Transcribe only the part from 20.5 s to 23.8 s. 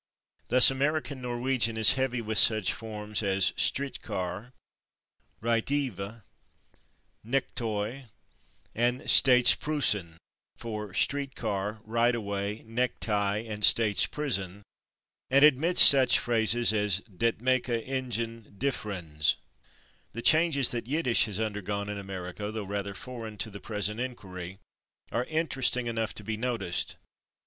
that Yiddish has undergone in America, though rather foreign to the